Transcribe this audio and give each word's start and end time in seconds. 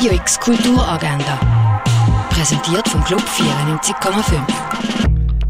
Radio 0.00 0.14
X 0.14 0.40
Kulturagenda. 0.40 1.38
Präsentiert 2.30 2.88
vom 2.88 3.04
Club 3.04 3.20
94,5. 3.20 4.40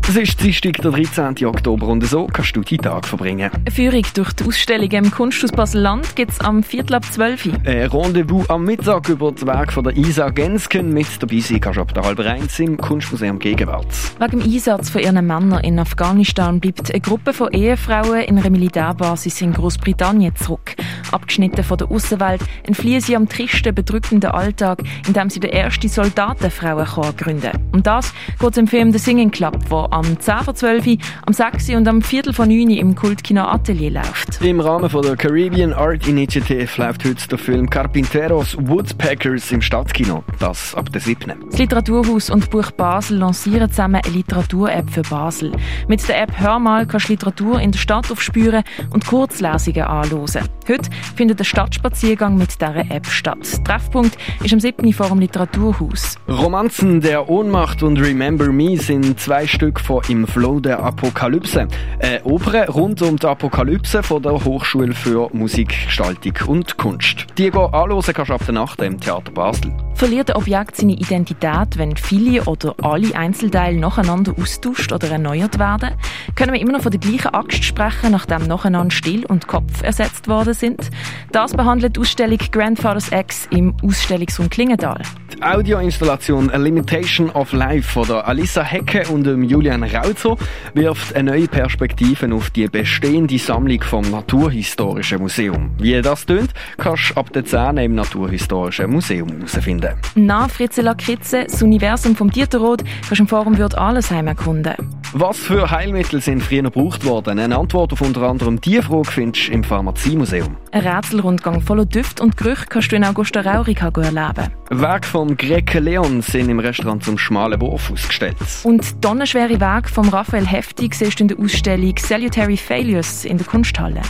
Es 0.08 0.16
ist 0.16 0.42
Dienstag, 0.42 0.72
der 0.82 0.90
13. 0.90 1.46
Oktober 1.46 1.86
und 1.86 2.04
so 2.04 2.26
kannst 2.26 2.56
du 2.56 2.62
deinen 2.62 2.78
Tag 2.78 3.06
verbringen. 3.06 3.48
Eine 3.52 3.70
Führung 3.70 4.02
durch 4.12 4.32
die 4.32 4.44
Ausstellung 4.44 4.90
im 4.90 5.08
Kunsthaus 5.12 5.52
Basel-Land 5.52 6.16
gibt 6.16 6.32
es 6.32 6.40
am 6.40 6.64
Viertel 6.64 6.94
ab 6.94 7.04
12 7.04 7.46
Uhr. 7.46 7.52
Ein 7.64 7.86
Rendezvous 7.86 8.50
am 8.50 8.64
Mittag 8.64 9.08
über 9.08 9.30
das 9.30 9.46
Werk 9.46 9.72
von 9.72 9.84
der 9.84 9.96
Isa 9.96 10.30
Gensken. 10.30 10.92
Mit 10.92 11.06
dabei 11.20 11.38
sein 11.38 11.60
kannst 11.60 11.76
du 11.76 11.82
ab 11.82 11.94
der 11.94 12.02
halb 12.02 12.18
eins 12.18 12.58
im 12.58 12.76
Kunstmuseum 12.76 13.38
Gegenwart. 13.38 13.86
Wegen 14.18 14.40
dem 14.40 14.52
Einsatz 14.52 14.90
von 14.90 15.00
ihren 15.00 15.24
Männern 15.24 15.62
in 15.62 15.78
Afghanistan 15.78 16.58
bleibt 16.58 16.90
eine 16.90 17.00
Gruppe 17.00 17.32
von 17.32 17.52
Ehefrauen 17.52 18.22
in 18.22 18.36
einer 18.36 18.50
Militärbasis 18.50 19.42
in 19.42 19.52
Großbritannien 19.52 20.34
zurück. 20.34 20.74
Abgeschnitten 21.12 21.64
von 21.64 21.78
der 21.78 21.90
Außenwelt 21.90 22.40
entfliehen 22.64 23.00
sie 23.00 23.16
am 23.16 23.28
tristen, 23.28 23.74
bedrückenden 23.74 24.30
Alltag, 24.30 24.82
indem 25.06 25.30
sie 25.30 25.40
den 25.40 25.52
ersten 25.52 25.88
Soldatenfrauenchor 25.88 27.12
gründen. 27.14 27.50
Und 27.72 27.86
das 27.86 28.12
geht 28.38 28.56
im 28.56 28.66
Film 28.66 28.92
The 28.92 28.98
Singing 28.98 29.30
Club, 29.30 29.58
der 29.68 29.88
am 29.92 30.18
10 30.18 30.34
vor 30.44 30.54
12 30.54 30.86
Uhr, 30.86 30.96
am 31.26 31.32
6 31.32 31.68
Uhr 31.68 31.76
und 31.76 31.88
am 31.88 32.02
Viertel 32.02 32.32
von 32.32 32.48
9 32.48 32.68
Uhr 32.68 32.78
im 32.78 32.94
Kultkino 32.94 33.44
Atelier 33.44 33.90
läuft. 33.90 34.40
Im 34.42 34.60
Rahmen 34.60 34.90
von 34.90 35.02
der 35.02 35.16
Caribbean 35.16 35.72
Art 35.72 36.06
Initiative 36.06 36.68
läuft 36.76 37.04
heute 37.04 37.28
der 37.28 37.38
Film 37.38 37.68
Carpinteros 37.68 38.56
Woodpeckers 38.58 39.52
im 39.52 39.62
Stadtkino. 39.62 40.24
Das 40.38 40.74
ab 40.74 40.90
der 40.92 41.00
7. 41.00 41.32
Das 41.50 41.58
Literaturhaus 41.58 42.30
und 42.30 42.50
Buch 42.50 42.70
Basel 42.72 43.18
lancieren 43.18 43.70
zusammen 43.70 44.00
eine 44.04 44.14
Literatur-App 44.14 44.90
für 44.90 45.02
Basel. 45.02 45.52
Mit 45.88 46.06
der 46.08 46.22
App 46.22 46.32
Hör 46.38 46.58
mal 46.58 46.86
kannst 46.86 47.08
du 47.08 47.12
Literatur 47.12 47.60
in 47.60 47.72
der 47.72 47.78
Stadt 47.78 48.10
aufspüren 48.10 48.62
und 48.90 49.06
Kurzlesungen 49.06 49.82
anhören. 49.82 50.48
Heute 50.68 50.90
findet 51.16 51.38
der 51.38 51.44
Stadtspaziergang 51.44 52.36
mit 52.36 52.54
dieser 52.54 52.76
App 52.90 53.06
statt. 53.06 53.38
Treffpunkt 53.64 54.16
ist 54.42 54.52
am 54.52 54.60
7. 54.60 54.92
vor 54.92 55.08
dem 55.08 55.20
Literaturhaus. 55.20 56.16
Romanzen 56.28 57.00
der 57.00 57.28
Ohnmacht 57.28 57.82
und 57.82 58.00
Remember 58.00 58.50
Me 58.52 58.76
sind 58.76 59.18
zwei 59.20 59.46
Stück 59.46 59.80
von 59.80 60.02
Im 60.08 60.26
Flow 60.26 60.60
der 60.60 60.82
Apokalypse. 60.82 61.68
Eine 62.00 62.24
Oper 62.24 62.68
rund 62.68 63.02
um 63.02 63.16
die 63.16 63.26
Apokalypse 63.26 64.02
von 64.02 64.22
der 64.22 64.44
Hochschule 64.44 64.94
für 64.94 65.28
Musikgestaltung 65.32 66.34
und 66.46 66.76
Kunst. 66.76 67.26
Die 67.38 67.50
gehen 67.50 67.74
anhören 67.74 68.02
kannst 68.14 68.30
du 68.30 68.34
ab 68.34 68.42
der 68.44 68.54
Nacht 68.54 68.80
im 68.82 69.00
Theater 69.00 69.32
Basel. 69.32 69.72
Verliert 70.00 70.30
ein 70.30 70.36
Objekt 70.36 70.78
seine 70.78 70.94
Identität, 70.94 71.76
wenn 71.76 71.94
viele 71.94 72.44
oder 72.44 72.74
alle 72.80 73.14
Einzelteile 73.14 73.78
nacheinander 73.78 74.32
austauscht 74.40 74.94
oder 74.94 75.10
erneuert 75.10 75.58
werden? 75.58 75.90
Können 76.36 76.54
wir 76.54 76.60
immer 76.62 76.72
noch 76.72 76.80
von 76.80 76.90
der 76.90 77.00
gleichen 77.00 77.34
Axt 77.34 77.62
sprechen, 77.64 78.12
nachdem 78.12 78.46
nacheinander 78.46 78.94
Still 78.94 79.26
und 79.26 79.46
Kopf 79.46 79.82
ersetzt 79.82 80.26
worden 80.26 80.54
sind? 80.54 80.88
Das 81.32 81.52
behandelt 81.52 81.96
die 81.96 82.00
Ausstellung 82.00 82.38
Grandfather's 82.50 83.12
X 83.12 83.46
im 83.50 83.74
Ausstellungsraum 83.82 84.48
Klingenthal. 84.48 85.02
Die 85.34 85.42
Audioinstallation 85.42 86.50
A 86.50 86.56
Limitation 86.56 87.28
of 87.30 87.52
Life 87.52 87.92
von 87.92 88.08
der 88.08 88.26
Alissa 88.26 88.62
Hecke 88.62 89.06
und 89.10 89.24
dem 89.24 89.42
Julian 89.42 89.82
Rauzer 89.82 90.38
wirft 90.72 91.14
eine 91.14 91.32
neue 91.32 91.46
Perspektive 91.46 92.34
auf 92.34 92.48
die 92.50 92.68
bestehende 92.68 93.38
Sammlung 93.38 93.82
vom 93.82 94.10
Naturhistorischen 94.10 95.18
Museum. 95.18 95.72
Wie 95.78 96.00
das 96.00 96.24
tönt, 96.24 96.54
kannst 96.78 97.10
du 97.10 97.16
ab 97.16 97.32
der 97.34 97.44
10 97.44 97.76
im 97.76 97.94
Naturhistorischen 97.94 98.90
Museum 98.90 99.28
herausfinden. 99.28 99.89
Nach 100.14 100.50
Fritze 100.50 100.82
Lakritze, 100.82 101.44
das 101.44 101.62
Universum 101.62 102.16
vom 102.16 102.30
Dieter 102.30 102.58
Roth, 102.58 102.84
kannst 102.84 103.18
du 103.18 103.22
im 103.22 103.28
Forum 103.28 103.58
Würd 103.58 103.76
Allesheim 103.76 104.26
erkunden. 104.26 104.74
Was 105.12 105.38
für 105.38 105.68
Heilmittel 105.70 106.20
sind 106.20 106.40
früher 106.40 106.62
gebraucht 106.62 107.04
worden? 107.04 107.40
Eine 107.40 107.58
Antwort 107.58 107.92
auf 107.92 108.00
unter 108.00 108.22
anderem 108.22 108.60
diese 108.60 108.82
Frage 108.82 109.10
findest 109.10 109.48
du 109.48 109.52
im 109.52 109.64
Pharmaziemuseum. 109.64 110.56
Ein 110.70 110.86
Rätselrundgang 110.86 111.60
voller 111.60 111.84
Düfte 111.84 112.22
und 112.22 112.36
Gerüche 112.36 112.66
kannst 112.68 112.92
du 112.92 112.96
in 112.96 113.04
Augusta 113.04 113.40
Raurica 113.40 113.88
erleben. 113.88 114.52
Werk 114.70 115.04
vom 115.04 115.36
Greke 115.36 115.80
Leon 115.80 116.22
sind 116.22 116.48
im 116.48 116.60
Restaurant 116.60 117.02
zum 117.02 117.18
schmalen 117.18 117.60
Wurf 117.60 117.90
ausgestellt. 117.90 118.36
Und 118.62 119.02
tonnenschwere 119.02 119.58
Werk 119.58 119.90
vom 119.90 120.08
Raphael 120.08 120.46
Heftig 120.46 120.94
siehst 120.94 121.18
du 121.18 121.24
in 121.24 121.28
der 121.28 121.40
Ausstellung 121.40 121.94
Salutary 121.98 122.56
Failures 122.56 123.24
in 123.24 123.38
der 123.38 123.46
Kunsthalle. 123.46 124.02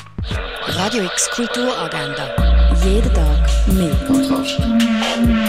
Radio 0.66 1.05
X 1.05 1.31
Kulturagenda. 1.31 2.28
Jeden 2.84 3.15
Tag 3.15 3.49
mehr. 3.69 5.40